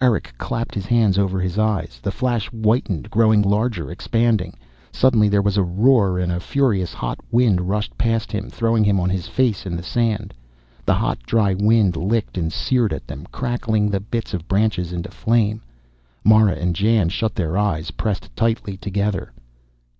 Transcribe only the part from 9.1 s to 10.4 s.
his face in the sand.